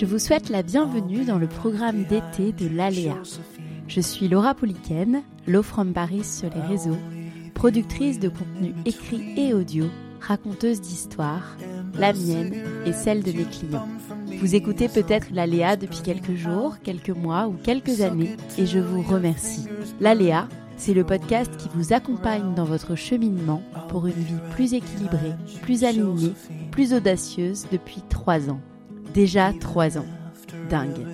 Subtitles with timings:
[0.00, 3.18] Je vous souhaite la bienvenue dans le programme d'été de l'Aléa.
[3.86, 6.96] Je suis Laura Pouliken, Low from Paris sur les réseaux,
[7.52, 9.84] productrice de contenu écrit et audio,
[10.18, 11.58] raconteuse d'histoires,
[11.98, 12.54] la mienne
[12.86, 13.86] et celle de mes clients.
[14.38, 19.02] Vous écoutez peut-être l'Aléa depuis quelques jours, quelques mois ou quelques années et je vous
[19.02, 19.66] remercie.
[20.00, 20.48] L'Aléa,
[20.78, 25.84] c'est le podcast qui vous accompagne dans votre cheminement pour une vie plus équilibrée, plus
[25.84, 26.32] alignée,
[26.70, 28.60] plus audacieuse depuis trois ans.
[29.14, 30.06] Déjà trois ans.
[30.68, 31.06] Dingue.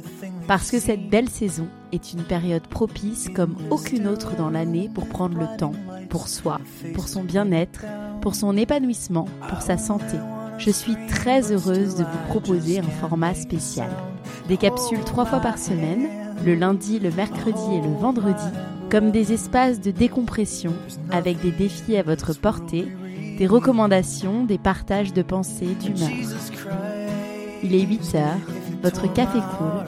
[0.47, 5.07] Parce que cette belle saison est une période propice comme aucune autre dans l'année pour
[5.07, 5.73] prendre le temps,
[6.11, 6.61] pour soi,
[6.95, 7.85] pour son bien-être,
[8.21, 10.17] pour son épanouissement, pour sa santé.
[10.59, 13.91] Je suis très heureuse de vous proposer un format spécial.
[14.49, 16.09] Des capsules trois fois par semaine,
[16.45, 18.47] le lundi, le mercredi et le vendredi,
[18.91, 20.73] comme des espaces de décompression
[21.11, 22.89] avec des défis à votre portée,
[23.39, 26.11] des recommandations, des partages de pensées, d'humeur.
[27.63, 28.39] Il est 8 heures,
[28.83, 29.85] votre café coule.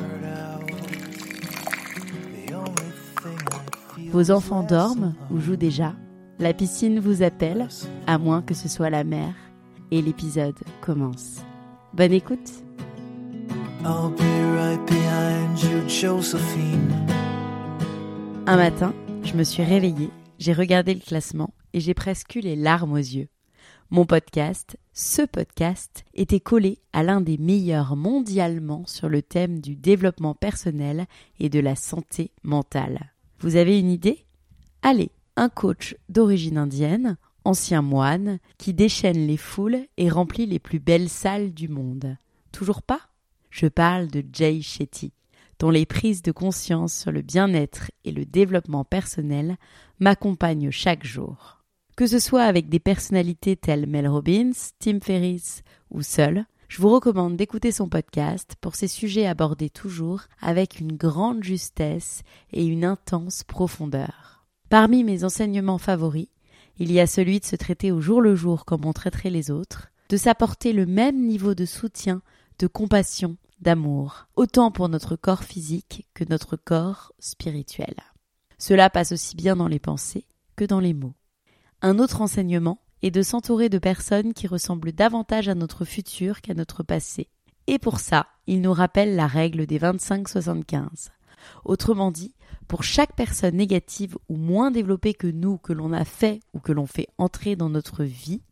[4.11, 5.95] Vos enfants dorment ou jouent déjà.
[6.39, 7.69] La piscine vous appelle,
[8.07, 9.35] à moins que ce soit la mer.
[9.91, 11.43] Et l'épisode commence.
[11.95, 12.51] Bonne écoute.
[18.47, 22.57] Un matin, je me suis réveillée, j'ai regardé le classement et j'ai presque eu les
[22.57, 23.29] larmes aux yeux.
[23.91, 29.77] Mon podcast, ce podcast, était collé à l'un des meilleurs mondialement sur le thème du
[29.77, 31.07] développement personnel
[31.41, 33.13] et de la santé mentale.
[33.41, 34.27] Vous avez une idée?
[34.83, 40.81] Allez, un coach d'origine indienne, ancien moine, qui déchaîne les foules et remplit les plus
[40.81, 42.17] belles salles du monde.
[42.53, 43.01] Toujours pas?
[43.51, 45.13] Je parle de Jay Shetty,
[45.59, 49.57] dont les prises de conscience sur le bien-être et le développement personnel
[49.99, 51.58] m'accompagnent chaque jour.
[51.99, 56.91] Que ce soit avec des personnalités telles Mel Robbins, Tim Ferriss ou seul, je vous
[56.91, 62.23] recommande d'écouter son podcast pour ces sujets abordés toujours avec une grande justesse
[62.53, 64.47] et une intense profondeur.
[64.69, 66.29] Parmi mes enseignements favoris,
[66.79, 69.51] il y a celui de se traiter au jour le jour comme on traiterait les
[69.51, 72.23] autres, de s'apporter le même niveau de soutien,
[72.61, 77.97] de compassion, d'amour, autant pour notre corps physique que notre corps spirituel.
[78.57, 81.15] Cela passe aussi bien dans les pensées que dans les mots.
[81.81, 86.55] Un autre enseignement est de s'entourer de personnes qui ressemblent davantage à notre futur qu'à
[86.55, 87.29] notre passé.
[87.69, 91.11] Et pour ça, il nous rappelle la règle des 25-75.
[91.65, 92.35] Autrement dit,
[92.67, 96.73] pour chaque personne négative ou moins développée que nous que l'on a fait ou que
[96.73, 98.43] l'on fait entrer dans notre vie,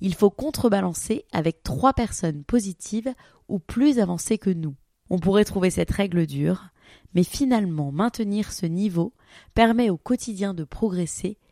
[0.00, 3.12] il faut contrebalancer avec trois personnes positives
[3.48, 4.74] ou plus avancées que nous.
[5.10, 6.68] On pourrait trouver cette règle dure,
[7.14, 9.12] mais finalement maintenir ce niveau
[9.54, 11.36] permet au quotidien de progresser